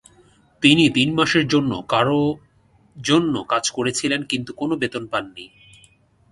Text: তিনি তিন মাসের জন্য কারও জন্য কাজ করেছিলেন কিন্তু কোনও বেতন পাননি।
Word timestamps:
তিনি 0.61 0.83
তিন 0.89 1.09
মাসের 1.13 1.45
জন্য 1.47 1.71
কারও 1.87 2.21
জন্য 2.97 3.33
কাজ 3.43 3.63
করেছিলেন 3.71 4.21
কিন্তু 4.23 4.51
কোনও 4.53 4.75
বেতন 4.75 5.03
পাননি। 5.07 5.45